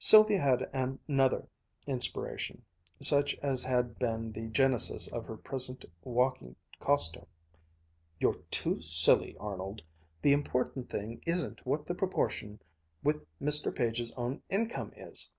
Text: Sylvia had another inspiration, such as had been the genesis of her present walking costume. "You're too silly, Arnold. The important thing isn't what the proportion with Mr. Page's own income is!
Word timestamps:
Sylvia 0.00 0.40
had 0.40 0.68
another 1.06 1.46
inspiration, 1.86 2.64
such 2.98 3.36
as 3.44 3.62
had 3.62 3.96
been 3.96 4.32
the 4.32 4.48
genesis 4.48 5.06
of 5.12 5.24
her 5.26 5.36
present 5.36 5.84
walking 6.02 6.56
costume. 6.80 7.28
"You're 8.18 8.40
too 8.50 8.80
silly, 8.82 9.36
Arnold. 9.38 9.82
The 10.20 10.32
important 10.32 10.88
thing 10.90 11.22
isn't 11.26 11.64
what 11.64 11.86
the 11.86 11.94
proportion 11.94 12.60
with 13.04 13.24
Mr. 13.40 13.72
Page's 13.72 14.10
own 14.16 14.42
income 14.50 14.94
is! 14.96 15.30